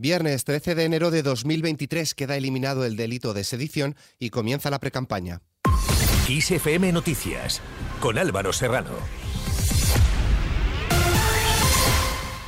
Viernes 0.00 0.44
13 0.44 0.76
de 0.76 0.84
enero 0.84 1.10
de 1.10 1.24
2023 1.24 2.14
queda 2.14 2.36
eliminado 2.36 2.84
el 2.84 2.94
delito 2.94 3.34
de 3.34 3.42
sedición 3.42 3.96
y 4.20 4.30
comienza 4.30 4.70
la 4.70 4.78
precampaña. 4.78 5.42
XFM 6.28 6.92
Noticias 6.92 7.60
con 7.98 8.16
Álvaro 8.16 8.52
Serrano. 8.52 8.92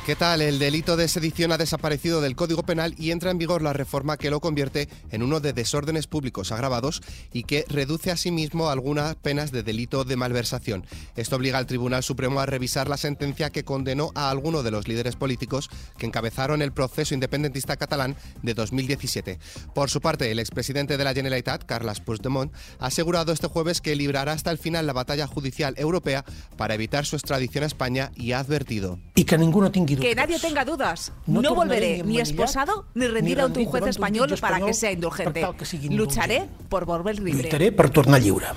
¿Qué 0.03 0.15
tal? 0.15 0.41
El 0.41 0.57
delito 0.57 0.97
de 0.97 1.07
sedición 1.07 1.51
ha 1.51 1.59
desaparecido 1.59 2.21
del 2.21 2.35
Código 2.35 2.63
Penal 2.63 2.95
y 2.97 3.11
entra 3.11 3.29
en 3.29 3.37
vigor 3.37 3.61
la 3.61 3.71
reforma 3.71 4.17
que 4.17 4.31
lo 4.31 4.39
convierte 4.39 4.89
en 5.11 5.21
uno 5.21 5.39
de 5.39 5.53
desórdenes 5.53 6.07
públicos 6.07 6.51
agravados 6.51 7.03
y 7.31 7.43
que 7.43 7.65
reduce 7.69 8.09
asimismo 8.09 8.71
algunas 8.71 9.15
penas 9.15 9.51
de 9.51 9.61
delito 9.61 10.03
de 10.03 10.15
malversación. 10.15 10.87
Esto 11.15 11.35
obliga 11.35 11.59
al 11.59 11.67
Tribunal 11.67 12.01
Supremo 12.01 12.39
a 12.39 12.47
revisar 12.47 12.89
la 12.89 12.97
sentencia 12.97 13.51
que 13.51 13.63
condenó 13.63 14.11
a 14.15 14.31
alguno 14.31 14.63
de 14.63 14.71
los 14.71 14.87
líderes 14.87 15.15
políticos 15.15 15.69
que 15.99 16.07
encabezaron 16.07 16.63
el 16.63 16.73
proceso 16.73 17.13
independentista 17.13 17.77
catalán 17.77 18.15
de 18.41 18.55
2017. 18.55 19.37
Por 19.75 19.91
su 19.91 20.01
parte, 20.01 20.31
el 20.31 20.39
expresidente 20.39 20.97
de 20.97 21.03
la 21.03 21.13
Generalitat, 21.13 21.63
Carles 21.65 21.99
Puigdemont, 21.99 22.51
ha 22.79 22.87
asegurado 22.87 23.33
este 23.33 23.45
jueves 23.45 23.81
que 23.81 23.95
librará 23.95 24.31
hasta 24.31 24.49
el 24.49 24.57
final 24.57 24.87
la 24.87 24.93
batalla 24.93 25.27
judicial 25.27 25.75
europea 25.77 26.25
para 26.57 26.73
evitar 26.73 27.05
su 27.05 27.17
extradición 27.17 27.63
a 27.63 27.67
España 27.67 28.11
y 28.15 28.31
ha 28.31 28.39
advertido. 28.39 28.97
Y 29.21 29.23
que 29.23 29.37
ninguno 29.37 29.71
tenga 29.71 29.95
que 29.95 30.15
nadie 30.15 30.39
tenga 30.39 30.65
dudas. 30.65 31.11
No, 31.27 31.53
volveré 31.53 32.01
ni 32.03 32.19
esposado 32.19 32.85
ni 32.95 33.05
rendir 33.05 33.39
ante 33.39 33.59
un 33.59 33.67
juez 33.67 33.85
español 33.85 34.33
para 34.41 34.59
que 34.65 34.73
sea 34.73 34.91
indulgente. 34.91 35.47
Lucharé 35.91 36.49
por 36.69 36.85
volver 36.85 37.19
libre. 37.19 37.43
Lucharé 37.43 37.71
por 37.71 37.91
tornar 37.91 38.19
lliure. 38.19 38.47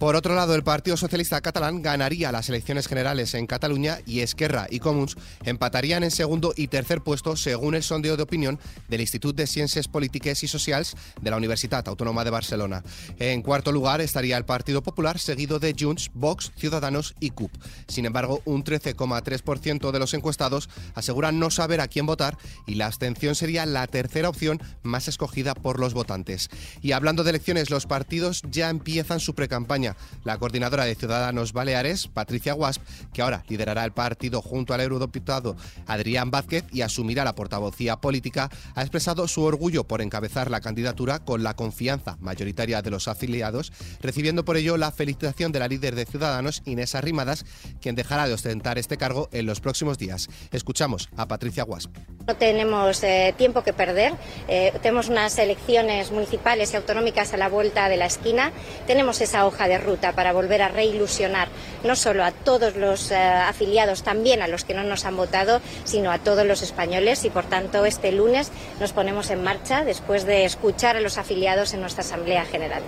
Por 0.00 0.16
otro 0.16 0.34
lado, 0.34 0.54
el 0.54 0.62
Partido 0.62 0.96
Socialista 0.96 1.42
Catalán 1.42 1.82
ganaría 1.82 2.32
las 2.32 2.48
elecciones 2.48 2.88
generales 2.88 3.34
en 3.34 3.46
Cataluña 3.46 3.98
y 4.06 4.20
Esquerra 4.20 4.66
y 4.70 4.78
Comuns 4.78 5.14
empatarían 5.44 6.02
en 6.04 6.10
segundo 6.10 6.54
y 6.56 6.68
tercer 6.68 7.02
puesto 7.02 7.36
según 7.36 7.74
el 7.74 7.82
sondeo 7.82 8.16
de 8.16 8.22
opinión 8.22 8.58
del 8.88 9.02
Institut 9.02 9.36
de 9.36 9.46
Ciencias 9.46 9.88
Políticas 9.88 10.42
y 10.42 10.48
Sociales 10.48 10.96
de 11.20 11.30
la 11.30 11.36
Universidad 11.36 11.86
Autónoma 11.86 12.24
de 12.24 12.30
Barcelona. 12.30 12.82
En 13.18 13.42
cuarto 13.42 13.72
lugar 13.72 14.00
estaría 14.00 14.38
el 14.38 14.46
Partido 14.46 14.82
Popular, 14.82 15.18
seguido 15.18 15.58
de 15.58 15.76
Junts, 15.78 16.10
Vox, 16.14 16.50
Ciudadanos 16.56 17.14
y 17.20 17.28
CUP. 17.28 17.52
Sin 17.86 18.06
embargo, 18.06 18.40
un 18.46 18.64
13,3% 18.64 19.90
de 19.90 19.98
los 19.98 20.14
encuestados 20.14 20.70
aseguran 20.94 21.38
no 21.38 21.50
saber 21.50 21.82
a 21.82 21.88
quién 21.88 22.06
votar 22.06 22.38
y 22.66 22.76
la 22.76 22.86
abstención 22.86 23.34
sería 23.34 23.66
la 23.66 23.86
tercera 23.86 24.30
opción 24.30 24.62
más 24.82 25.08
escogida 25.08 25.54
por 25.54 25.78
los 25.78 25.92
votantes. 25.92 26.48
Y 26.80 26.92
hablando 26.92 27.22
de 27.22 27.28
elecciones, 27.28 27.68
los 27.68 27.84
partidos 27.84 28.40
ya 28.50 28.70
empiezan 28.70 29.20
su 29.20 29.34
precampaña 29.34 29.89
la 30.24 30.38
coordinadora 30.38 30.84
de 30.84 30.94
Ciudadanos 30.94 31.52
Baleares, 31.52 32.08
Patricia 32.08 32.54
Wasp, 32.54 32.82
que 33.12 33.22
ahora 33.22 33.44
liderará 33.48 33.84
el 33.84 33.92
partido 33.92 34.42
junto 34.42 34.74
al 34.74 34.80
eurodiputado 34.80 35.56
Adrián 35.86 36.30
Vázquez 36.30 36.64
y 36.72 36.82
asumirá 36.82 37.24
la 37.24 37.34
portavocía 37.34 37.96
política, 37.96 38.50
ha 38.74 38.80
expresado 38.82 39.28
su 39.28 39.42
orgullo 39.42 39.84
por 39.84 40.02
encabezar 40.02 40.50
la 40.50 40.60
candidatura 40.60 41.20
con 41.20 41.42
la 41.42 41.54
confianza 41.54 42.16
mayoritaria 42.20 42.82
de 42.82 42.90
los 42.90 43.08
afiliados, 43.08 43.72
recibiendo 44.00 44.44
por 44.44 44.56
ello 44.56 44.76
la 44.76 44.92
felicitación 44.92 45.52
de 45.52 45.58
la 45.58 45.68
líder 45.68 45.94
de 45.94 46.06
Ciudadanos, 46.06 46.62
Inés 46.64 46.94
Arrimadas, 46.94 47.44
quien 47.80 47.94
dejará 47.94 48.26
de 48.26 48.34
ostentar 48.34 48.78
este 48.78 48.96
cargo 48.96 49.28
en 49.32 49.46
los 49.46 49.60
próximos 49.60 49.98
días. 49.98 50.28
Escuchamos 50.52 51.08
a 51.16 51.26
Patricia 51.28 51.64
Wasp. 51.64 51.90
No 52.30 52.36
tenemos 52.36 53.02
eh, 53.02 53.34
tiempo 53.36 53.64
que 53.64 53.72
perder. 53.72 54.12
Eh, 54.46 54.72
tenemos 54.82 55.08
unas 55.08 55.36
elecciones 55.36 56.12
municipales 56.12 56.72
y 56.72 56.76
autonómicas 56.76 57.34
a 57.34 57.36
la 57.36 57.48
vuelta 57.48 57.88
de 57.88 57.96
la 57.96 58.06
esquina. 58.06 58.52
Tenemos 58.86 59.20
esa 59.20 59.46
hoja 59.46 59.66
de 59.66 59.78
ruta 59.78 60.12
para 60.12 60.32
volver 60.32 60.62
a 60.62 60.68
reilusionar 60.68 61.48
no 61.82 61.96
solo 61.96 62.22
a 62.22 62.30
todos 62.30 62.76
los 62.76 63.10
eh, 63.10 63.16
afiliados, 63.16 64.04
también 64.04 64.42
a 64.42 64.46
los 64.46 64.62
que 64.64 64.74
no 64.74 64.84
nos 64.84 65.06
han 65.06 65.16
votado, 65.16 65.60
sino 65.82 66.12
a 66.12 66.18
todos 66.18 66.46
los 66.46 66.62
españoles 66.62 67.24
y 67.24 67.30
por 67.30 67.46
tanto 67.46 67.84
este 67.84 68.12
lunes 68.12 68.52
nos 68.78 68.92
ponemos 68.92 69.28
en 69.30 69.42
marcha 69.42 69.84
después 69.84 70.24
de 70.24 70.44
escuchar 70.44 70.96
a 70.96 71.00
los 71.00 71.18
afiliados 71.18 71.74
en 71.74 71.80
nuestra 71.80 72.02
Asamblea 72.04 72.44
General. 72.44 72.84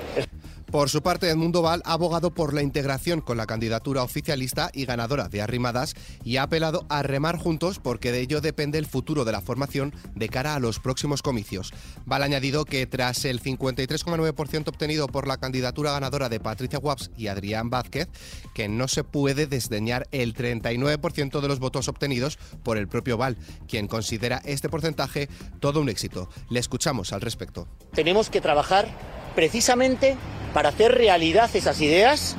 Por 0.73 0.89
su 0.89 1.03
parte, 1.03 1.29
Edmundo 1.29 1.61
Val 1.61 1.83
ha 1.85 1.93
abogado 1.93 2.33
por 2.33 2.55
la 2.55 2.63
integración 2.63 3.21
con 3.21 3.37
la 3.37 3.45
candidatura 3.45 4.03
oficialista 4.03 4.71
y 4.73 4.87
ganadora 4.87 5.29
de 5.29 5.43
Arrimadas 5.43 5.95
y 6.25 6.39
ha 6.39 6.45
apelado 6.45 6.87
a 6.89 7.03
remar 7.03 7.37
juntos 7.37 7.79
porque 7.79 8.11
de 8.11 8.21
ello 8.21 8.41
depende 8.41 8.79
el 8.79 8.87
futuro 8.87 9.27
de 9.27 9.33
la 9.33 9.43
formación 9.43 9.95
de 10.15 10.31
cara 10.31 10.55
a 10.55 10.61
los 10.61 10.81
próximos 10.81 11.21
comicios. 11.21 11.75
Val 12.07 12.23
ha 12.23 12.25
añadido 12.25 12.65
que 12.65 12.87
tras 12.87 13.27
el 13.27 13.43
53,9% 13.43 14.69
obtenido 14.69 15.09
por 15.09 15.29
la 15.29 15.37
candidatura 15.37 15.93
ganadora 15.93 16.31
de 16.31 16.41
Patricia 16.41 16.79
Waps 16.79 17.11
y 17.19 17.27
Adrián 17.27 17.69
Vázquez, 17.69 18.09
que 18.55 18.71
no 18.71 18.89
se 18.89 19.05
puede 19.05 19.47
desdeñar 19.47 20.09
el 20.11 20.35
39% 20.35 21.43
de 21.43 21.49
los 21.49 21.59
votos 21.59 21.89
obtenidos 21.89 22.39
por 22.63 22.79
el 22.79 22.89
propio 22.89 23.19
Val, 23.19 23.37
quien 23.69 23.89
considera 23.89 24.41
este 24.47 24.71
porcentaje 24.71 25.29
todo 25.61 25.83
un 25.83 25.91
éxito. 25.91 26.31
Le 26.49 26.61
escuchamos 26.61 27.13
al 27.13 27.21
respecto. 27.21 27.69
Tenemos 27.93 28.31
que 28.31 28.41
trabajar 28.41 28.89
precisamente 29.35 30.17
para 30.53 30.71
hacer 30.71 30.93
realidad 30.93 31.51
esas 31.55 31.81
ideas 31.81 32.37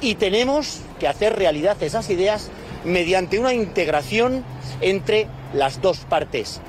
y 0.00 0.16
tenemos 0.16 0.80
que 0.98 1.08
hacer 1.08 1.36
realidad 1.36 1.80
esas 1.82 2.10
ideas 2.10 2.50
mediante 2.84 3.38
una 3.38 3.54
integración 3.54 4.44
entre 4.80 5.28
las 5.54 5.80
dos 5.80 5.98
partes. 5.98 6.60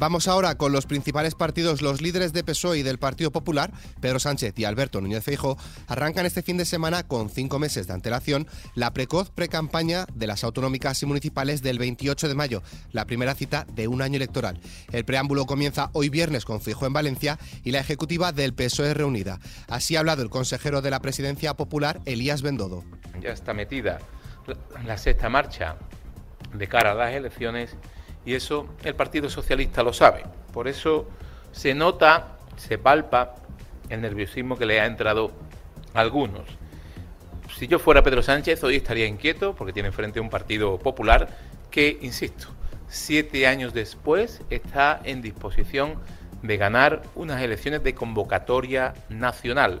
Vamos 0.00 0.28
ahora 0.28 0.54
con 0.54 0.72
los 0.72 0.86
principales 0.86 1.34
partidos. 1.34 1.82
Los 1.82 2.00
líderes 2.00 2.32
de 2.32 2.42
PSOE 2.42 2.78
y 2.78 2.82
del 2.82 2.96
Partido 2.96 3.30
Popular, 3.30 3.70
Pedro 4.00 4.18
Sánchez 4.18 4.58
y 4.58 4.64
Alberto 4.64 5.02
Núñez 5.02 5.22
Feijóo, 5.22 5.58
arrancan 5.88 6.24
este 6.24 6.40
fin 6.40 6.56
de 6.56 6.64
semana 6.64 7.02
con 7.02 7.28
cinco 7.28 7.58
meses 7.58 7.86
de 7.86 7.92
antelación 7.92 8.46
la 8.74 8.94
precoz 8.94 9.28
precampaña 9.28 10.06
de 10.14 10.26
las 10.26 10.42
autonómicas 10.42 11.02
y 11.02 11.06
municipales 11.06 11.60
del 11.60 11.78
28 11.78 12.28
de 12.28 12.34
mayo, 12.34 12.62
la 12.92 13.04
primera 13.04 13.34
cita 13.34 13.66
de 13.74 13.88
un 13.88 14.00
año 14.00 14.16
electoral. 14.16 14.58
El 14.90 15.04
preámbulo 15.04 15.44
comienza 15.44 15.90
hoy 15.92 16.08
viernes 16.08 16.46
con 16.46 16.62
Feijóo 16.62 16.86
en 16.86 16.94
Valencia 16.94 17.38
y 17.62 17.72
la 17.72 17.80
ejecutiva 17.80 18.32
del 18.32 18.54
PSOE 18.54 18.94
reunida. 18.94 19.38
Así 19.68 19.96
ha 19.96 19.98
hablado 19.98 20.22
el 20.22 20.30
consejero 20.30 20.80
de 20.80 20.92
la 20.92 21.00
Presidencia 21.00 21.52
Popular, 21.52 22.00
Elías 22.06 22.40
Bendodo. 22.40 22.84
Ya 23.20 23.32
está 23.32 23.52
metida 23.52 23.98
la 24.86 24.96
sexta 24.96 25.28
marcha 25.28 25.76
de 26.54 26.66
cara 26.68 26.92
a 26.92 26.94
las 26.94 27.12
elecciones 27.12 27.76
y 28.24 28.34
eso 28.34 28.68
el 28.84 28.94
Partido 28.94 29.30
Socialista 29.30 29.82
lo 29.82 29.92
sabe. 29.92 30.24
Por 30.52 30.68
eso 30.68 31.08
se 31.52 31.74
nota, 31.74 32.36
se 32.56 32.78
palpa 32.78 33.36
el 33.88 34.00
nerviosismo 34.00 34.56
que 34.56 34.66
le 34.66 34.80
ha 34.80 34.86
entrado 34.86 35.32
a 35.94 36.00
algunos. 36.00 36.44
Si 37.56 37.66
yo 37.66 37.78
fuera 37.78 38.02
Pedro 38.02 38.22
Sánchez, 38.22 38.62
hoy 38.64 38.76
estaría 38.76 39.06
inquieto 39.06 39.54
porque 39.54 39.72
tiene 39.72 39.88
enfrente 39.88 40.20
un 40.20 40.30
partido 40.30 40.78
popular 40.78 41.28
que, 41.70 41.98
insisto, 42.00 42.48
siete 42.88 43.46
años 43.46 43.74
después 43.74 44.42
está 44.50 45.00
en 45.04 45.22
disposición 45.22 45.96
de 46.42 46.56
ganar 46.56 47.02
unas 47.14 47.42
elecciones 47.42 47.82
de 47.82 47.94
convocatoria 47.94 48.94
nacional, 49.08 49.80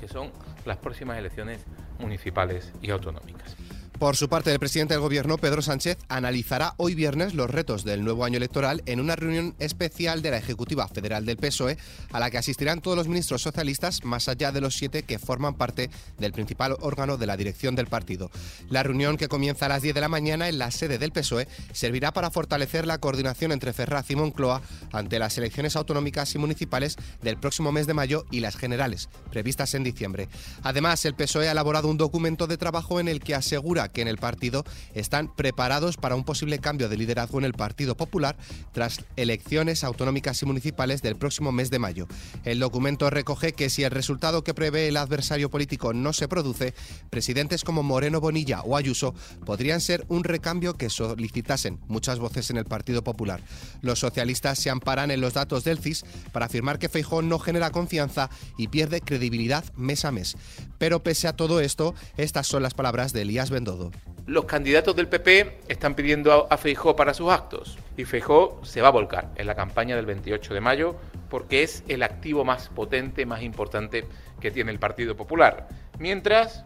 que 0.00 0.08
son 0.08 0.30
las 0.64 0.76
próximas 0.78 1.18
elecciones 1.18 1.64
municipales 1.98 2.72
y 2.82 2.90
autonómicas. 2.90 3.56
Por 4.00 4.16
su 4.16 4.30
parte, 4.30 4.50
el 4.50 4.58
presidente 4.58 4.94
del 4.94 5.02
Gobierno, 5.02 5.36
Pedro 5.36 5.60
Sánchez, 5.60 5.98
analizará 6.08 6.72
hoy 6.78 6.94
viernes 6.94 7.34
los 7.34 7.50
retos 7.50 7.84
del 7.84 8.02
nuevo 8.02 8.24
año 8.24 8.38
electoral 8.38 8.82
en 8.86 8.98
una 8.98 9.14
reunión 9.14 9.54
especial 9.58 10.22
de 10.22 10.30
la 10.30 10.38
Ejecutiva 10.38 10.88
Federal 10.88 11.26
del 11.26 11.36
PSOE, 11.36 11.76
a 12.10 12.18
la 12.18 12.30
que 12.30 12.38
asistirán 12.38 12.80
todos 12.80 12.96
los 12.96 13.08
ministros 13.08 13.42
socialistas, 13.42 14.02
más 14.04 14.26
allá 14.30 14.52
de 14.52 14.62
los 14.62 14.72
siete 14.72 15.02
que 15.02 15.18
forman 15.18 15.54
parte 15.54 15.90
del 16.16 16.32
principal 16.32 16.78
órgano 16.80 17.18
de 17.18 17.26
la 17.26 17.36
dirección 17.36 17.76
del 17.76 17.88
partido. 17.88 18.30
La 18.70 18.82
reunión, 18.82 19.18
que 19.18 19.28
comienza 19.28 19.66
a 19.66 19.68
las 19.68 19.82
10 19.82 19.94
de 19.94 20.00
la 20.00 20.08
mañana 20.08 20.48
en 20.48 20.56
la 20.56 20.70
sede 20.70 20.96
del 20.96 21.12
PSOE, 21.12 21.46
servirá 21.74 22.10
para 22.10 22.30
fortalecer 22.30 22.86
la 22.86 22.96
coordinación 22.96 23.52
entre 23.52 23.74
Ferraz 23.74 24.10
y 24.10 24.16
Moncloa 24.16 24.62
ante 24.92 25.18
las 25.18 25.36
elecciones 25.36 25.76
autonómicas 25.76 26.34
y 26.34 26.38
municipales 26.38 26.96
del 27.20 27.36
próximo 27.36 27.70
mes 27.70 27.86
de 27.86 27.92
mayo 27.92 28.24
y 28.30 28.40
las 28.40 28.56
generales, 28.56 29.10
previstas 29.30 29.74
en 29.74 29.84
diciembre. 29.84 30.30
Además, 30.62 31.04
el 31.04 31.14
PSOE 31.14 31.48
ha 31.48 31.52
elaborado 31.52 31.88
un 31.88 31.98
documento 31.98 32.46
de 32.46 32.56
trabajo 32.56 32.98
en 32.98 33.06
el 33.06 33.20
que 33.20 33.34
asegura 33.34 33.89
que 33.92 34.02
en 34.02 34.08
el 34.08 34.18
partido 34.18 34.64
están 34.94 35.34
preparados 35.34 35.96
para 35.96 36.14
un 36.14 36.24
posible 36.24 36.58
cambio 36.58 36.88
de 36.88 36.96
liderazgo 36.96 37.38
en 37.38 37.44
el 37.44 37.52
Partido 37.52 37.96
Popular 37.96 38.36
tras 38.72 39.04
elecciones 39.16 39.84
autonómicas 39.84 40.40
y 40.42 40.46
municipales 40.46 41.02
del 41.02 41.16
próximo 41.16 41.52
mes 41.52 41.70
de 41.70 41.78
mayo. 41.78 42.06
El 42.44 42.60
documento 42.60 43.10
recoge 43.10 43.52
que 43.52 43.70
si 43.70 43.84
el 43.84 43.90
resultado 43.90 44.44
que 44.44 44.54
prevé 44.54 44.88
el 44.88 44.96
adversario 44.96 45.50
político 45.50 45.92
no 45.92 46.12
se 46.12 46.28
produce, 46.28 46.74
presidentes 47.10 47.64
como 47.64 47.82
Moreno 47.82 48.20
Bonilla 48.20 48.62
o 48.62 48.76
Ayuso 48.76 49.14
podrían 49.44 49.80
ser 49.80 50.04
un 50.08 50.24
recambio 50.24 50.74
que 50.74 50.90
solicitasen 50.90 51.78
muchas 51.88 52.18
voces 52.18 52.50
en 52.50 52.56
el 52.56 52.64
Partido 52.64 53.02
Popular. 53.02 53.42
Los 53.80 54.00
socialistas 54.00 54.58
se 54.58 54.70
amparan 54.70 55.10
en 55.10 55.20
los 55.20 55.34
datos 55.34 55.64
del 55.64 55.78
CIS 55.78 56.04
para 56.32 56.46
afirmar 56.46 56.78
que 56.78 56.88
Feijón 56.88 57.28
no 57.28 57.38
genera 57.38 57.70
confianza 57.70 58.30
y 58.56 58.68
pierde 58.68 59.00
credibilidad 59.00 59.64
mes 59.76 60.04
a 60.04 60.12
mes. 60.12 60.36
Pero 60.78 61.02
pese 61.02 61.28
a 61.28 61.34
todo 61.34 61.60
esto, 61.60 61.94
estas 62.16 62.46
son 62.46 62.62
las 62.62 62.74
palabras 62.74 63.12
de 63.12 63.22
Elías 63.22 63.50
Bendodo. 63.50 63.79
Los 64.26 64.44
candidatos 64.44 64.94
del 64.94 65.08
PP 65.08 65.62
están 65.68 65.94
pidiendo 65.94 66.46
a 66.50 66.56
Feijó 66.56 66.94
para 66.94 67.14
sus 67.14 67.30
actos 67.30 67.78
y 67.96 68.04
Feijó 68.04 68.60
se 68.62 68.80
va 68.80 68.88
a 68.88 68.92
volcar 68.92 69.30
en 69.36 69.46
la 69.46 69.54
campaña 69.54 69.96
del 69.96 70.06
28 70.06 70.54
de 70.54 70.60
mayo 70.60 70.96
porque 71.28 71.62
es 71.62 71.82
el 71.88 72.02
activo 72.02 72.44
más 72.44 72.68
potente, 72.68 73.26
más 73.26 73.42
importante 73.42 74.04
que 74.40 74.50
tiene 74.50 74.70
el 74.70 74.78
Partido 74.78 75.16
Popular. 75.16 75.68
Mientras 75.98 76.64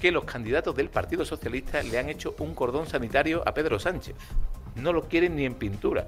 que 0.00 0.10
los 0.10 0.24
candidatos 0.24 0.74
del 0.74 0.88
Partido 0.88 1.24
Socialista 1.24 1.82
le 1.82 1.98
han 1.98 2.08
hecho 2.08 2.34
un 2.38 2.54
cordón 2.54 2.86
sanitario 2.86 3.42
a 3.46 3.52
Pedro 3.52 3.78
Sánchez. 3.78 4.16
No 4.74 4.92
lo 4.92 5.08
quieren 5.08 5.36
ni 5.36 5.44
en 5.44 5.54
pintura. 5.54 6.06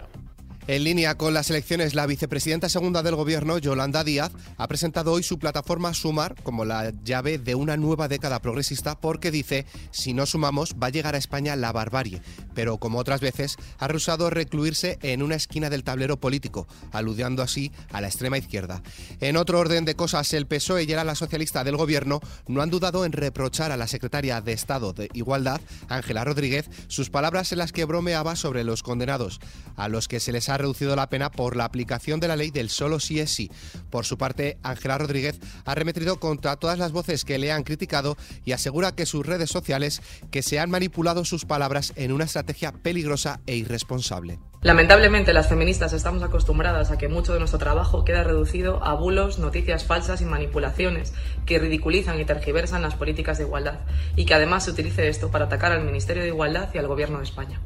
En 0.68 0.84
línea 0.84 1.16
con 1.16 1.34
las 1.34 1.50
elecciones, 1.50 1.96
la 1.96 2.06
vicepresidenta 2.06 2.68
segunda 2.68 3.02
del 3.02 3.16
Gobierno, 3.16 3.58
Yolanda 3.58 4.04
Díaz, 4.04 4.30
ha 4.56 4.68
presentado 4.68 5.10
hoy 5.10 5.24
su 5.24 5.40
plataforma 5.40 5.92
Sumar 5.92 6.40
como 6.44 6.64
la 6.64 6.92
llave 7.02 7.38
de 7.38 7.56
una 7.56 7.76
nueva 7.76 8.06
década 8.06 8.40
progresista 8.40 8.94
porque 8.94 9.32
dice, 9.32 9.66
si 9.90 10.14
no 10.14 10.24
sumamos, 10.24 10.76
va 10.80 10.86
a 10.86 10.90
llegar 10.90 11.16
a 11.16 11.18
España 11.18 11.56
la 11.56 11.72
barbarie. 11.72 12.22
Pero 12.54 12.78
como 12.78 13.00
otras 13.00 13.20
veces, 13.20 13.56
ha 13.78 13.88
rehusado 13.88 14.30
recluirse 14.30 15.00
en 15.02 15.24
una 15.24 15.34
esquina 15.34 15.68
del 15.68 15.82
tablero 15.82 16.20
político, 16.20 16.68
aludiendo 16.92 17.42
así 17.42 17.72
a 17.90 18.00
la 18.00 18.06
extrema 18.06 18.38
izquierda. 18.38 18.82
En 19.20 19.36
otro 19.36 19.58
orden 19.58 19.84
de 19.84 19.96
cosas, 19.96 20.32
el 20.32 20.46
PSOE 20.46 20.84
y 20.84 20.92
era 20.92 21.02
la 21.02 21.16
socialista 21.16 21.64
del 21.64 21.76
Gobierno 21.76 22.20
no 22.46 22.62
han 22.62 22.70
dudado 22.70 23.04
en 23.04 23.10
reprochar 23.10 23.72
a 23.72 23.76
la 23.76 23.88
secretaria 23.88 24.40
de 24.40 24.52
Estado 24.52 24.92
de 24.92 25.08
Igualdad, 25.12 25.60
Ángela 25.88 26.22
Rodríguez, 26.22 26.70
sus 26.86 27.10
palabras 27.10 27.50
en 27.50 27.58
las 27.58 27.72
que 27.72 27.84
bromeaba 27.84 28.36
sobre 28.36 28.62
los 28.62 28.84
condenados, 28.84 29.40
a 29.74 29.88
los 29.88 30.06
que 30.06 30.20
se 30.20 30.30
les 30.30 30.48
ha 30.48 30.58
reducido 30.62 30.96
la 30.96 31.10
pena 31.10 31.30
por 31.30 31.56
la 31.56 31.66
aplicación 31.66 32.18
de 32.18 32.28
la 32.28 32.36
ley 32.36 32.50
del 32.50 32.70
solo 32.70 32.98
sí 32.98 33.20
es 33.20 33.30
sí. 33.30 33.50
Por 33.90 34.06
su 34.06 34.16
parte, 34.16 34.58
Ángela 34.62 34.98
Rodríguez 34.98 35.38
ha 35.64 35.74
remetido 35.74 36.18
contra 36.18 36.56
todas 36.56 36.78
las 36.78 36.92
voces 36.92 37.24
que 37.24 37.38
le 37.38 37.52
han 37.52 37.62
criticado 37.62 38.16
y 38.44 38.52
asegura 38.52 38.94
que 38.94 39.06
sus 39.06 39.26
redes 39.26 39.50
sociales 39.50 40.00
que 40.30 40.42
se 40.42 40.58
han 40.58 40.70
manipulado 40.70 41.24
sus 41.24 41.44
palabras 41.44 41.92
en 41.96 42.12
una 42.12 42.24
estrategia 42.24 42.72
peligrosa 42.72 43.40
e 43.46 43.56
irresponsable. 43.56 44.38
Lamentablemente, 44.62 45.32
las 45.32 45.48
feministas 45.48 45.92
estamos 45.92 46.22
acostumbradas 46.22 46.92
a 46.92 46.98
que 46.98 47.08
mucho 47.08 47.32
de 47.32 47.40
nuestro 47.40 47.58
trabajo 47.58 48.04
queda 48.04 48.22
reducido 48.22 48.82
a 48.84 48.94
bulos, 48.94 49.40
noticias 49.40 49.84
falsas 49.84 50.20
y 50.20 50.24
manipulaciones 50.24 51.12
que 51.46 51.58
ridiculizan 51.58 52.20
y 52.20 52.24
tergiversan 52.24 52.80
las 52.82 52.94
políticas 52.94 53.38
de 53.38 53.44
igualdad 53.44 53.80
y 54.14 54.24
que 54.24 54.34
además 54.34 54.64
se 54.64 54.70
utilice 54.70 55.08
esto 55.08 55.32
para 55.32 55.46
atacar 55.46 55.72
al 55.72 55.84
Ministerio 55.84 56.22
de 56.22 56.28
Igualdad 56.28 56.68
y 56.72 56.78
al 56.78 56.86
Gobierno 56.86 57.18
de 57.18 57.24
España. 57.24 57.60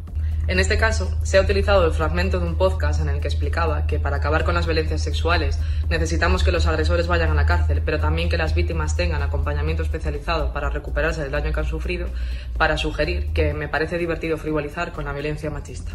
En 0.48 0.60
este 0.60 0.78
caso, 0.78 1.12
se 1.24 1.38
ha 1.38 1.40
utilizado 1.40 1.84
el 1.84 1.92
fragmento 1.92 2.38
de 2.38 2.46
un 2.46 2.56
podcast 2.56 3.00
en 3.00 3.08
el 3.08 3.20
que 3.20 3.26
explicaba 3.26 3.88
que 3.88 3.98
para 3.98 4.18
acabar 4.18 4.44
con 4.44 4.54
las 4.54 4.66
violencias 4.66 5.02
sexuales 5.02 5.58
necesitamos 5.88 6.44
que 6.44 6.52
los 6.52 6.66
agresores 6.66 7.08
vayan 7.08 7.30
a 7.30 7.34
la 7.34 7.46
cárcel, 7.46 7.82
pero 7.84 7.98
también 7.98 8.28
que 8.28 8.36
las 8.36 8.54
víctimas 8.54 8.94
tengan 8.94 9.22
acompañamiento 9.22 9.82
especializado 9.82 10.52
para 10.52 10.70
recuperarse 10.70 11.20
del 11.22 11.32
daño 11.32 11.52
que 11.52 11.60
han 11.60 11.66
sufrido, 11.66 12.06
para 12.56 12.78
sugerir 12.78 13.32
que 13.32 13.54
me 13.54 13.68
parece 13.68 13.98
divertido 13.98 14.38
frivolizar 14.38 14.92
con 14.92 15.06
la 15.06 15.12
violencia 15.12 15.50
machista. 15.50 15.90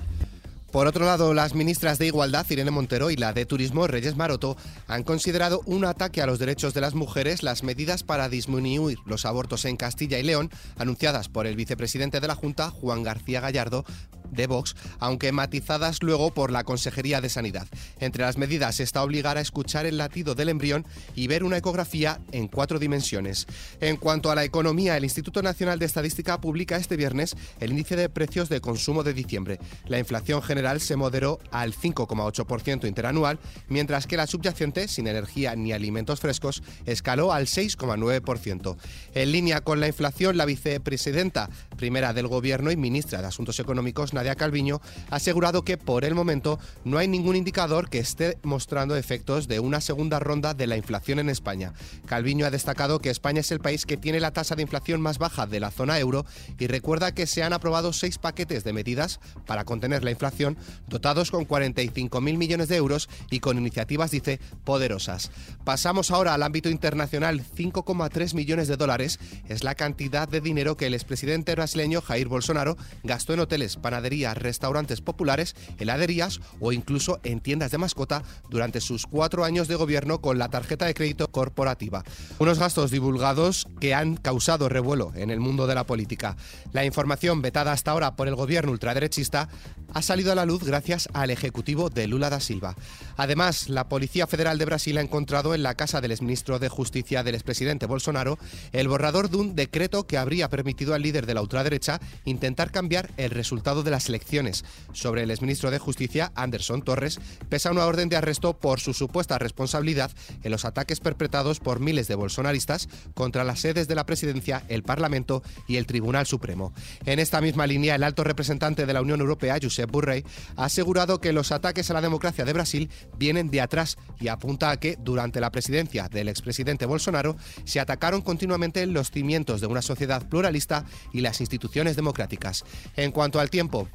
Por 0.72 0.88
otro 0.88 1.06
lado, 1.06 1.34
las 1.34 1.54
ministras 1.54 2.00
de 2.00 2.08
Igualdad, 2.08 2.46
Irene 2.50 2.72
Montero, 2.72 3.12
y 3.12 3.18
la 3.18 3.34
de 3.34 3.46
Turismo, 3.46 3.88
Reyes 3.88 4.16
Maroto, 4.16 4.56
han 4.88 5.04
considerado 5.04 5.62
un 5.66 5.84
ataque 5.84 6.22
a 6.22 6.26
los 6.26 6.40
derechos 6.40 6.74
de 6.74 6.80
las 6.80 6.94
mujeres 6.94 7.44
las 7.44 7.64
medidas 7.64 8.04
para 8.04 8.30
disminuir 8.30 8.98
los 9.06 9.26
abortos 9.26 9.66
en 9.66 9.76
Castilla 9.76 10.18
y 10.18 10.24
León, 10.24 10.50
anunciadas 10.78 11.28
por 11.28 11.46
el 11.46 11.58
vicepresidente 11.58 12.22
de 12.22 12.28
la 12.28 12.36
Junta, 12.36 12.70
Juan 12.70 13.04
García 13.04 13.42
Gallardo, 13.42 13.84
de 14.32 14.48
Vox, 14.48 14.76
aunque 15.00 15.32
matizadas 15.32 16.02
luego 16.02 16.34
por 16.34 16.52
la 16.52 16.64
Consejería 16.64 17.22
de 17.22 17.30
Sanidad. 17.30 17.68
Entre 18.00 18.24
las 18.24 18.38
medidas 18.38 18.80
está 18.80 19.04
obligar 19.04 19.38
a 19.38 19.42
escuchar 19.42 19.86
el 19.86 19.98
latido 19.98 20.36
del 20.36 20.50
embrión 20.50 20.86
y 21.16 21.28
ver 21.28 21.44
una 21.44 21.58
ecografía 21.58 22.20
en 22.32 22.48
cuatro 22.48 22.80
dimensiones. 22.80 23.48
En 23.80 23.98
cuanto 23.98 24.32
a 24.32 24.36
la 24.36 24.44
economía, 24.44 24.98
el 24.98 25.04
Instituto 25.04 25.42
Nacional 25.42 25.80
de 25.80 25.86
Estadística 25.86 26.40
publica 26.40 26.78
este 26.78 26.98
viernes 26.98 27.36
el 27.60 27.72
índice 27.72 27.96
de 27.96 28.10
precios 28.10 28.50
de 28.50 28.62
consumo 28.62 29.04
de 29.04 29.14
diciembre. 29.14 29.60
La 29.88 30.00
inflación 30.00 30.42
general 30.42 30.82
se 30.82 30.96
moderó 30.96 31.40
al 31.52 31.74
5,8% 31.74 32.88
interanual, 32.88 33.40
mientras 33.68 34.08
que 34.08 34.18
la 34.18 34.28
subyacente, 34.28 34.88
sin 34.88 35.08
energía 35.08 35.56
ni 35.56 35.74
alimentos 35.74 36.20
frescos, 36.20 36.64
escaló 36.86 37.34
al 37.34 37.48
6,9%. 37.48 38.78
En 39.14 39.32
línea 39.32 39.62
con 39.62 39.80
la 39.80 39.88
inflación, 39.88 40.38
la 40.38 40.46
vicepresidenta 40.46 41.50
primera 41.78 42.14
del 42.14 42.28
Gobierno 42.28 42.72
y 42.72 42.78
ministra 42.78 43.22
de 43.22 43.28
Asuntos 43.28 43.60
Económicos, 43.60 44.14
Nadia 44.22 44.36
Calviño, 44.36 44.82
ha 45.10 45.16
asegurado 45.16 45.64
que 45.64 45.80
por 45.80 46.06
el 46.06 46.14
momento 46.14 46.60
no 46.84 47.00
hay 47.00 47.08
ningún 47.08 47.36
indicador 47.36 47.90
que 47.90 47.98
esté 47.98 48.38
mostrando 48.44 48.96
efectos 48.96 49.48
de 49.48 49.60
una 49.60 49.82
segunda 49.82 50.20
ronda 50.20 50.54
de 50.54 50.68
la 50.68 50.78
inflación 50.78 51.18
en 51.18 51.28
España. 51.28 51.74
Calviño 52.06 52.46
ha 52.46 52.52
destacado 52.52 53.00
que 53.00 53.10
España 53.10 53.40
es 53.40 53.50
el 53.52 53.60
país 53.60 53.88
que 53.88 53.98
tiene 53.98 54.20
la 54.20 54.32
tasa 54.32 54.56
de 54.56 54.62
inflación 54.62 55.02
más 55.02 55.18
baja 55.18 55.48
de 55.48 55.60
la 55.60 55.72
zona 55.72 55.98
euro 55.98 56.24
y 56.60 56.68
recuerda 56.68 57.16
que 57.16 57.26
se 57.26 57.42
han 57.42 57.52
aprobado 57.52 57.94
seis 57.94 58.20
paquetes 58.20 58.64
de 58.64 58.74
medidas 58.74 59.20
para 59.48 59.66
contener 59.66 60.04
la 60.04 60.12
inflación, 60.12 60.56
dotados 60.88 61.32
con 61.32 61.48
45.000 61.48 62.38
millones 62.38 62.68
de 62.68 62.76
euros 62.76 63.10
y 63.32 63.40
con 63.40 63.58
iniciativas, 63.58 64.12
dice, 64.12 64.40
poderosas. 64.64 65.32
Pasamos 65.64 66.12
ahora 66.12 66.36
al 66.36 66.44
ámbito 66.44 66.70
internacional. 66.70 67.44
5,3 67.44 68.36
millones 68.36 68.68
de 68.68 68.78
dólares 68.78 69.20
es 69.50 69.64
la 69.64 69.74
cantidad 69.74 70.28
de 70.28 70.42
dinero 70.42 70.78
que 70.78 70.86
el 70.86 70.94
expresidente 70.94 71.56
brasileño 71.56 72.02
Jair 72.02 72.28
Bolsonaro 72.28 72.78
gastó 73.04 73.34
en 73.34 73.40
hoteles, 73.40 73.78
panaderías, 73.78 74.11
restaurantes 74.34 75.02
populares, 75.02 75.56
heladerías 75.80 76.42
o 76.60 76.72
incluso 76.72 77.20
en 77.24 77.40
tiendas 77.40 77.72
de 77.72 77.78
mascota 77.78 78.24
durante 78.50 78.82
sus 78.82 79.08
cuatro 79.08 79.46
años 79.46 79.68
de 79.68 79.76
gobierno 79.76 80.22
con 80.22 80.38
la 80.38 80.50
tarjeta 80.50 80.86
de 80.86 80.94
crédito 80.94 81.32
corporativa. 81.32 82.04
Unos 82.40 82.60
gastos 82.60 82.92
divulgados 82.92 83.68
que 83.80 83.94
han 83.94 84.18
causado 84.18 84.68
revuelo 84.70 85.12
en 85.16 85.30
el 85.30 85.40
mundo 85.40 85.66
de 85.68 85.76
la 85.76 85.86
política. 85.86 86.36
La 86.74 86.86
información 86.86 87.42
vetada 87.42 87.72
hasta 87.72 87.92
ahora 87.92 88.16
por 88.16 88.28
el 88.28 88.36
gobierno 88.36 88.72
ultraderechista 88.72 89.50
ha 89.94 90.02
salido 90.02 90.32
a 90.32 90.36
la 90.36 90.46
luz 90.46 90.64
gracias 90.64 91.08
al 91.14 91.32
ejecutivo 91.32 91.90
de 91.90 92.08
Lula 92.08 92.30
da 92.30 92.40
Silva. 92.40 92.76
Además, 93.18 93.70
la 93.70 93.90
Policía 93.90 94.28
Federal 94.28 94.58
de 94.58 94.66
Brasil 94.66 94.98
ha 94.98 95.02
encontrado 95.02 95.54
en 95.54 95.64
la 95.64 95.76
casa 95.76 96.02
del 96.02 96.12
exministro 96.12 96.60
de 96.60 96.70
Justicia 96.70 97.24
del 97.24 97.36
expresidente 97.36 97.86
Bolsonaro 97.86 98.38
el 98.72 98.88
borrador 98.88 99.30
de 99.30 99.38
un 99.38 99.56
decreto 99.56 100.08
que 100.08 100.18
habría 100.18 100.50
permitido 100.50 100.94
al 100.94 101.02
líder 101.02 101.26
de 101.26 101.34
la 101.34 101.42
ultraderecha 101.42 102.00
intentar 102.26 102.72
cambiar 102.72 103.12
el 103.18 103.32
resultado 103.32 103.84
de 103.84 103.92
las 103.92 104.01
elecciones. 104.10 104.66
Sobre 104.94 105.24
el 105.24 105.32
exministro 105.32 105.72
de 105.72 105.80
Justicia, 105.80 106.32
Anderson 106.36 106.82
Torres, 106.82 107.20
pesa 107.50 107.72
una 107.72 107.86
orden 107.86 108.10
de 108.10 108.16
arresto 108.16 108.58
por 108.58 108.80
su 108.80 108.94
supuesta 108.94 109.38
responsabilidad 109.38 110.12
en 110.44 110.52
los 110.52 110.66
ataques 110.66 111.00
perpetrados 111.00 111.60
por 111.60 111.80
miles 111.80 112.08
de 112.08 112.16
bolsonaristas 112.16 112.88
contra 113.14 113.44
las 113.44 113.60
sedes 113.60 113.88
de 113.88 113.96
la 113.96 114.06
presidencia, 114.06 114.64
el 114.68 114.84
Parlamento 114.84 115.44
y 115.68 115.78
el 115.78 115.86
Tribunal 115.86 116.26
Supremo. 116.26 116.74
En 117.06 117.20
esta 117.20 117.42
misma 117.42 117.68
línea, 117.68 117.96
el 117.96 118.04
alto 118.04 118.24
representante 118.24 118.86
de 118.86 118.94
la 118.94 119.02
Unión 119.02 119.22
Europea, 119.22 119.58
Josep 119.62 119.90
Borrell, 119.90 120.26
ha 120.56 120.66
asegurado 120.66 121.20
que 121.20 121.34
los 121.34 121.52
ataques 121.52 121.90
a 121.90 121.94
la 121.94 122.02
democracia 122.02 122.46
de 122.46 122.54
Brasil 122.54 122.90
vienen 123.18 123.50
de 123.50 123.62
atrás 123.62 123.98
y 124.20 124.28
apunta 124.28 124.72
a 124.72 124.80
que, 124.80 124.98
durante 125.00 125.40
la 125.40 125.52
presidencia 125.52 126.08
del 126.10 126.30
expresidente 126.30 126.86
Bolsonaro, 126.86 127.36
se 127.66 127.80
atacaron 127.80 128.22
continuamente 128.22 128.86
los 128.86 129.12
cimientos 129.12 129.62
de 129.62 129.68
una 129.68 129.82
sociedad 129.82 130.28
pluralista 130.28 130.86
y 131.14 131.22
las 131.22 131.42
instituciones 131.42 131.96
democráticas. 131.96 132.64
En 132.96 133.12
cuanto 133.12 133.40
al 133.40 133.50
tiempo, 133.50 133.88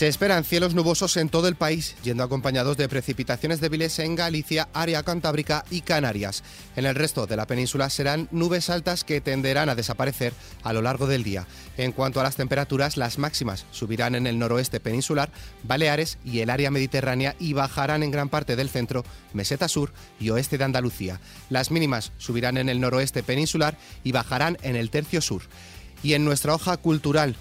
se 0.00 0.08
esperan 0.08 0.44
cielos 0.44 0.72
nubosos 0.72 1.18
en 1.18 1.28
todo 1.28 1.46
el 1.46 1.56
país, 1.56 1.94
yendo 2.02 2.22
acompañados 2.22 2.78
de 2.78 2.88
precipitaciones 2.88 3.60
débiles 3.60 3.98
en 3.98 4.14
Galicia, 4.14 4.70
área 4.72 5.02
cantábrica 5.02 5.66
y 5.70 5.82
Canarias. 5.82 6.42
En 6.74 6.86
el 6.86 6.94
resto 6.94 7.26
de 7.26 7.36
la 7.36 7.46
península 7.46 7.90
serán 7.90 8.26
nubes 8.30 8.70
altas 8.70 9.04
que 9.04 9.20
tenderán 9.20 9.68
a 9.68 9.74
desaparecer 9.74 10.32
a 10.62 10.72
lo 10.72 10.80
largo 10.80 11.06
del 11.06 11.22
día. 11.22 11.46
En 11.76 11.92
cuanto 11.92 12.18
a 12.18 12.22
las 12.22 12.36
temperaturas, 12.36 12.96
las 12.96 13.18
máximas 13.18 13.66
subirán 13.72 14.14
en 14.14 14.26
el 14.26 14.38
noroeste 14.38 14.80
peninsular, 14.80 15.30
Baleares 15.64 16.16
y 16.24 16.38
el 16.38 16.48
área 16.48 16.70
mediterránea 16.70 17.36
y 17.38 17.52
bajarán 17.52 18.02
en 18.02 18.10
gran 18.10 18.30
parte 18.30 18.56
del 18.56 18.70
centro, 18.70 19.04
meseta 19.34 19.68
sur 19.68 19.92
y 20.18 20.30
oeste 20.30 20.56
de 20.56 20.64
Andalucía. 20.64 21.20
Las 21.50 21.70
mínimas 21.70 22.12
subirán 22.16 22.56
en 22.56 22.70
el 22.70 22.80
noroeste 22.80 23.22
peninsular 23.22 23.76
y 24.02 24.12
bajarán 24.12 24.56
en 24.62 24.76
el 24.76 24.88
tercio 24.88 25.20
sur. 25.20 25.42
Y 26.02 26.14
en 26.14 26.24
nuestra 26.24 26.54
hoja 26.54 26.76
cultural, 26.76 27.36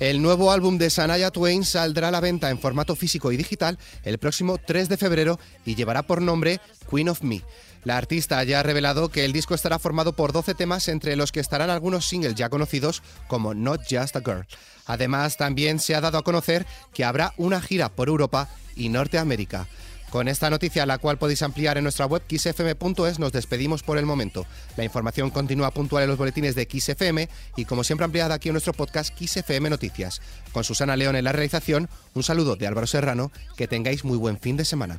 el 0.00 0.22
nuevo 0.22 0.50
álbum 0.50 0.78
de 0.78 0.88
Sanaya 0.88 1.30
Twain 1.30 1.62
saldrá 1.62 2.08
a 2.08 2.10
la 2.10 2.20
venta 2.20 2.50
en 2.50 2.58
formato 2.58 2.96
físico 2.96 3.32
y 3.32 3.36
digital 3.36 3.78
el 4.02 4.18
próximo 4.18 4.56
3 4.58 4.88
de 4.88 4.96
febrero 4.96 5.38
y 5.66 5.74
llevará 5.74 6.02
por 6.02 6.22
nombre 6.22 6.58
Queen 6.90 7.10
of 7.10 7.22
Me. 7.22 7.42
La 7.84 7.98
artista 7.98 8.42
ya 8.44 8.60
ha 8.60 8.62
revelado 8.62 9.10
que 9.10 9.26
el 9.26 9.32
disco 9.32 9.54
estará 9.54 9.78
formado 9.78 10.14
por 10.14 10.32
12 10.32 10.54
temas 10.54 10.88
entre 10.88 11.16
los 11.16 11.32
que 11.32 11.40
estarán 11.40 11.68
algunos 11.68 12.06
singles 12.06 12.34
ya 12.34 12.48
conocidos 12.48 13.02
como 13.26 13.52
Not 13.52 13.82
Just 13.90 14.16
a 14.16 14.20
Girl. 14.20 14.46
Además, 14.86 15.36
también 15.36 15.78
se 15.78 15.94
ha 15.94 16.00
dado 16.00 16.16
a 16.16 16.24
conocer 16.24 16.66
que 16.94 17.04
habrá 17.04 17.34
una 17.36 17.60
gira 17.60 17.90
por 17.90 18.08
Europa 18.08 18.48
y 18.76 18.88
Norteamérica. 18.88 19.68
Con 20.10 20.26
esta 20.26 20.50
noticia, 20.50 20.86
la 20.86 20.98
cual 20.98 21.18
podéis 21.18 21.42
ampliar 21.42 21.78
en 21.78 21.84
nuestra 21.84 22.06
web 22.06 22.22
xfm.es, 22.28 23.20
nos 23.20 23.30
despedimos 23.30 23.84
por 23.84 23.96
el 23.96 24.06
momento. 24.06 24.44
La 24.76 24.84
información 24.84 25.30
continúa 25.30 25.70
puntual 25.70 26.02
en 26.02 26.08
los 26.08 26.18
boletines 26.18 26.56
de 26.56 26.68
XFM 26.68 27.28
y, 27.56 27.64
como 27.64 27.84
siempre, 27.84 28.04
ampliada 28.04 28.34
aquí 28.34 28.48
en 28.48 28.54
nuestro 28.54 28.72
podcast 28.72 29.16
XFM 29.16 29.70
Noticias. 29.70 30.20
Con 30.52 30.64
Susana 30.64 30.96
León 30.96 31.14
en 31.14 31.24
la 31.24 31.32
realización, 31.32 31.88
un 32.14 32.24
saludo 32.24 32.56
de 32.56 32.66
Álvaro 32.66 32.88
Serrano, 32.88 33.30
que 33.56 33.68
tengáis 33.68 34.04
muy 34.04 34.18
buen 34.18 34.38
fin 34.38 34.56
de 34.56 34.64
semana. 34.64 34.98